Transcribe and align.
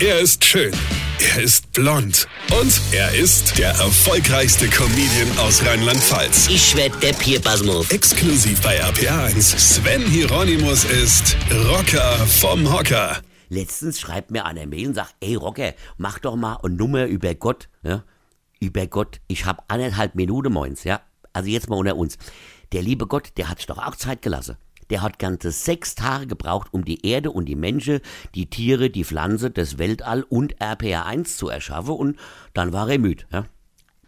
Er 0.00 0.20
ist 0.20 0.44
schön. 0.44 0.72
Er 1.18 1.42
ist 1.42 1.72
blond. 1.72 2.28
Und 2.56 2.80
er 2.92 3.12
ist 3.16 3.58
der 3.58 3.70
erfolgreichste 3.70 4.68
Comedian 4.68 5.36
aus 5.38 5.66
Rheinland-Pfalz. 5.66 6.46
Ich 6.48 6.76
werd 6.76 7.02
der 7.02 7.12
Pierpasmus. 7.14 7.90
Exklusiv 7.90 8.62
bei 8.62 8.80
RPA1. 8.80 9.58
Sven 9.58 10.02
Hieronymus 10.02 10.84
ist 10.84 11.36
Rocker 11.68 12.12
vom 12.26 12.72
Hocker. 12.72 13.20
Letztens 13.48 13.98
schreibt 13.98 14.30
mir 14.30 14.44
einer 14.44 14.66
Mail 14.66 14.86
und 14.86 14.94
sagt, 14.94 15.16
ey 15.18 15.34
Rocker, 15.34 15.74
mach 15.96 16.20
doch 16.20 16.36
mal 16.36 16.58
eine 16.62 16.76
Nummer 16.76 17.06
über 17.06 17.34
Gott. 17.34 17.68
Ja? 17.82 18.04
Über 18.60 18.86
Gott. 18.86 19.20
Ich 19.26 19.46
hab 19.46 19.64
anderthalb 19.66 20.14
Minuten 20.14 20.52
moins, 20.52 20.84
ja. 20.84 21.00
Also 21.32 21.48
jetzt 21.48 21.68
mal 21.68 21.76
unter 21.76 21.96
uns. 21.96 22.18
Der 22.70 22.82
liebe 22.82 23.08
Gott, 23.08 23.30
der 23.36 23.48
hat 23.48 23.58
sich 23.58 23.66
doch 23.66 23.78
auch 23.78 23.96
Zeit 23.96 24.22
gelassen. 24.22 24.58
Der 24.90 25.02
hat 25.02 25.18
ganze 25.18 25.50
sechs 25.50 25.94
Tage 25.94 26.26
gebraucht, 26.26 26.68
um 26.72 26.84
die 26.84 27.06
Erde 27.06 27.30
und 27.30 27.46
die 27.46 27.56
Menschen, 27.56 28.00
die 28.34 28.48
Tiere, 28.48 28.90
die 28.90 29.04
Pflanze, 29.04 29.50
das 29.50 29.78
Weltall 29.78 30.22
und 30.22 30.56
RPR1 30.58 31.36
zu 31.36 31.48
erschaffen 31.48 31.94
und 31.94 32.18
dann 32.54 32.72
war 32.72 32.88
er 32.88 32.98
müde, 32.98 33.24
ja. 33.32 33.44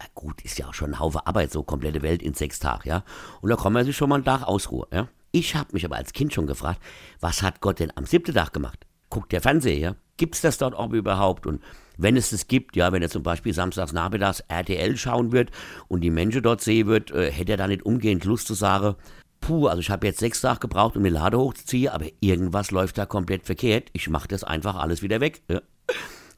Na 0.00 0.06
gut, 0.14 0.42
ist 0.42 0.58
ja 0.58 0.68
auch 0.68 0.74
schon 0.74 0.92
ein 0.92 0.98
Haufe 1.00 1.26
Arbeit, 1.26 1.50
so 1.50 1.64
komplette 1.64 2.02
Welt 2.02 2.22
in 2.22 2.34
sechs 2.34 2.60
Tagen, 2.60 2.88
ja. 2.88 3.04
Und 3.40 3.50
da 3.50 3.56
kann 3.56 3.72
man 3.72 3.84
sich 3.84 3.96
schon 3.96 4.08
mal 4.08 4.16
einen 4.16 4.24
Tag 4.24 4.42
ausruhen, 4.44 4.88
ja. 4.92 5.08
Ich 5.32 5.54
habe 5.54 5.72
mich 5.72 5.84
aber 5.84 5.96
als 5.96 6.12
Kind 6.12 6.32
schon 6.32 6.46
gefragt, 6.46 6.80
was 7.20 7.42
hat 7.42 7.60
Gott 7.60 7.80
denn 7.80 7.92
am 7.96 8.06
siebten 8.06 8.34
Tag 8.34 8.52
gemacht? 8.52 8.86
Guckt 9.10 9.32
der 9.32 9.40
Fernseher, 9.40 9.78
ja? 9.78 9.96
Gibt's 10.16 10.40
das 10.40 10.58
dort 10.58 10.74
auch 10.74 10.92
überhaupt? 10.92 11.46
Und 11.46 11.62
wenn 11.96 12.16
es 12.16 12.30
das 12.30 12.46
gibt, 12.46 12.76
ja, 12.76 12.92
wenn 12.92 13.02
er 13.02 13.10
zum 13.10 13.22
Beispiel 13.22 13.52
samstags 13.52 13.92
nachmittags 13.92 14.40
RTL 14.48 14.96
schauen 14.96 15.32
wird 15.32 15.50
und 15.88 16.00
die 16.00 16.10
Menschen 16.10 16.42
dort 16.42 16.60
sehen 16.60 16.86
wird, 16.86 17.10
äh, 17.10 17.30
hätte 17.30 17.52
er 17.52 17.58
da 17.58 17.66
nicht 17.66 17.84
umgehend 17.84 18.24
Lust 18.24 18.46
zu 18.46 18.54
sagen, 18.54 18.94
puh, 19.48 19.66
also 19.66 19.80
ich 19.80 19.88
habe 19.88 20.06
jetzt 20.06 20.20
sechs 20.20 20.42
Tage 20.42 20.60
gebraucht, 20.60 20.94
um 20.94 21.02
die 21.02 21.08
Lade 21.08 21.38
hochzuziehen, 21.38 21.88
aber 21.88 22.04
irgendwas 22.20 22.70
läuft 22.70 22.98
da 22.98 23.06
komplett 23.06 23.46
verkehrt. 23.46 23.88
Ich 23.94 24.10
mache 24.10 24.28
das 24.28 24.44
einfach 24.44 24.76
alles 24.76 25.02
wieder 25.02 25.22
weg. 25.22 25.40
Ja. 25.48 25.62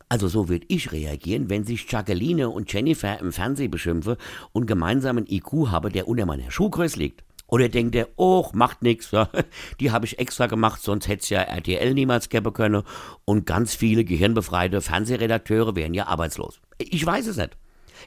Also 0.08 0.28
so 0.28 0.48
würde 0.48 0.66
ich 0.68 0.92
reagieren, 0.92 1.50
wenn 1.50 1.64
sich 1.64 1.90
Jacqueline 1.90 2.48
und 2.48 2.72
Jennifer 2.72 3.18
im 3.18 3.32
Fernsehen 3.32 3.72
beschimpfe 3.72 4.16
und 4.52 4.66
gemeinsam 4.66 5.16
einen 5.16 5.26
IQ 5.26 5.70
habe, 5.70 5.90
der 5.90 6.06
unter 6.06 6.24
meiner 6.24 6.52
Schuhgröße 6.52 7.00
liegt. 7.00 7.24
Oder 7.48 7.68
denkt 7.68 7.96
er, 7.96 8.06
oh, 8.14 8.46
macht 8.52 8.82
nix, 8.82 9.10
ja. 9.10 9.28
die 9.80 9.90
habe 9.90 10.06
ich 10.06 10.20
extra 10.20 10.46
gemacht, 10.46 10.80
sonst 10.80 11.08
hätte 11.08 11.24
es 11.24 11.30
ja 11.30 11.40
RTL 11.40 11.94
niemals 11.94 12.28
geben 12.28 12.52
können 12.52 12.84
und 13.24 13.44
ganz 13.44 13.74
viele 13.74 14.04
gehirnbefreite 14.04 14.80
Fernsehredakteure 14.80 15.74
wären 15.74 15.94
ja 15.94 16.06
arbeitslos. 16.06 16.60
Ich 16.78 17.04
weiß 17.04 17.26
es 17.26 17.38
nicht. 17.38 17.56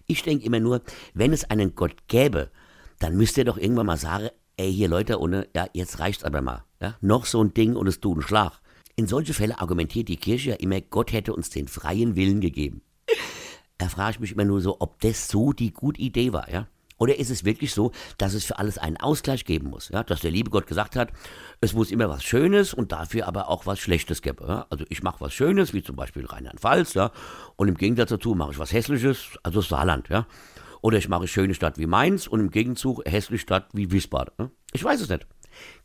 Ich 0.07 0.23
denke 0.23 0.45
immer 0.45 0.61
nur, 0.61 0.81
wenn 1.13 1.33
es 1.33 1.43
einen 1.43 1.75
Gott 1.75 2.07
gäbe, 2.07 2.51
dann 2.99 3.17
müsste 3.17 3.41
er 3.41 3.45
doch 3.45 3.57
irgendwann 3.57 3.87
mal 3.87 3.97
sagen, 3.97 4.29
ey, 4.57 4.73
hier 4.73 4.87
Leute, 4.87 5.19
ohne, 5.19 5.47
ja, 5.55 5.67
jetzt 5.73 5.99
reicht's 5.99 6.23
aber 6.23 6.41
mal. 6.41 6.63
Ja? 6.81 6.95
Noch 7.01 7.25
so 7.25 7.43
ein 7.43 7.53
Ding 7.53 7.75
und 7.75 7.87
es 7.87 7.99
tut 7.99 8.13
einen 8.13 8.21
Schlag. 8.21 8.59
In 8.95 9.07
solche 9.07 9.33
Fälle 9.33 9.59
argumentiert 9.59 10.07
die 10.07 10.17
Kirche 10.17 10.51
ja 10.51 10.55
immer, 10.57 10.79
Gott 10.81 11.11
hätte 11.11 11.33
uns 11.33 11.49
den 11.49 11.67
freien 11.67 12.15
Willen 12.15 12.41
gegeben. 12.41 12.81
Da 13.77 13.89
frage 13.89 14.11
ich 14.11 14.19
mich 14.19 14.31
immer 14.31 14.45
nur 14.45 14.61
so, 14.61 14.77
ob 14.79 14.99
das 15.01 15.27
so 15.27 15.51
die 15.51 15.73
gute 15.73 15.99
Idee 15.99 16.31
war, 16.31 16.49
ja? 16.49 16.67
Oder 16.97 17.17
ist 17.17 17.31
es 17.31 17.43
wirklich 17.43 17.73
so, 17.73 17.91
dass 18.17 18.33
es 18.33 18.45
für 18.45 18.59
alles 18.59 18.77
einen 18.77 18.95
Ausgleich 18.97 19.43
geben 19.43 19.69
muss? 19.69 19.89
Ja? 19.89 20.03
Dass 20.03 20.21
der 20.21 20.31
liebe 20.31 20.49
Gott 20.49 20.67
gesagt 20.67 20.95
hat, 20.95 21.11
es 21.59 21.73
muss 21.73 21.91
immer 21.91 22.07
was 22.07 22.23
Schönes 22.23 22.73
und 22.73 22.93
dafür 22.93 23.27
aber 23.27 23.49
auch 23.49 23.65
was 23.65 23.79
Schlechtes 23.79 24.21
geben. 24.21 24.45
Ja? 24.47 24.67
Also 24.69 24.85
ich 24.87 25.03
mache 25.03 25.19
was 25.19 25.33
Schönes, 25.33 25.73
wie 25.73 25.83
zum 25.83 25.97
Beispiel 25.97 26.25
Rheinland-Pfalz, 26.25 26.93
ja? 26.93 27.11
und 27.57 27.67
im 27.67 27.75
Gegensatz 27.75 28.09
dazu 28.09 28.35
mache 28.35 28.51
ich 28.51 28.59
was 28.59 28.71
Hässliches, 28.71 29.37
also 29.43 29.59
Saarland. 29.59 30.07
Ja? 30.07 30.27
Oder 30.83 30.97
ich 30.97 31.07
mache 31.07 31.21
eine 31.21 31.27
schöne 31.29 31.53
Stadt 31.53 31.77
wie 31.77 31.85
Mainz 31.85 32.27
und 32.27 32.41
im 32.41 32.51
Gegenzug 32.51 33.03
hässliche 33.05 33.41
Stadt 33.41 33.69
wie 33.71 33.91
Wiesbaden. 33.91 34.33
Ne? 34.37 34.51
Ich 34.73 34.83
weiß 34.83 34.99
es 34.99 35.07
nicht. 35.07 35.25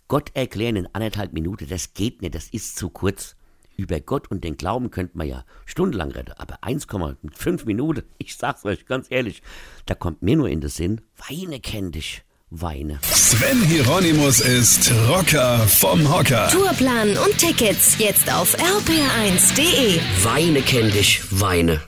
Gott 0.09 0.31
erklären 0.35 0.75
in 0.75 0.89
anderthalb 0.93 1.33
Minuten, 1.33 1.69
das 1.69 1.95
geht 1.95 2.21
nicht, 2.21 2.35
das 2.35 2.49
ist 2.49 2.77
zu 2.77 2.91
kurz. 2.91 3.37
Über 3.77 4.01
Gott 4.01 4.29
und 4.29 4.43
den 4.43 4.57
Glauben 4.57 4.91
könnte 4.91 5.17
man 5.17 5.29
ja 5.29 5.45
stundenlang 5.67 6.11
retten, 6.11 6.33
aber 6.33 6.65
1,5 6.65 7.65
Minuten, 7.65 8.03
ich 8.19 8.37
sag's 8.37 8.65
euch 8.65 8.87
ganz 8.87 9.07
ehrlich, 9.09 9.41
da 9.87 9.95
kommt 9.95 10.23
mir 10.23 10.37
nur 10.37 10.49
in 10.49 10.61
den 10.61 10.69
Sinn, 10.69 11.01
Weine 11.29 11.61
kenn 11.61 11.93
dich, 11.93 12.25
Weine. 12.51 12.99
Sven 13.03 13.63
Hieronymus 13.63 14.41
ist 14.41 14.93
Rocker 15.09 15.61
vom 15.69 16.13
Hocker. 16.13 16.49
Tourplan 16.49 17.11
und 17.11 17.39
Tickets 17.39 17.97
jetzt 17.99 18.33
auf 18.33 18.57
rpr1.de. 18.57 20.01
Weine 20.25 20.61
kenn 20.63 20.91
dich, 20.91 21.23
Weine. 21.31 21.81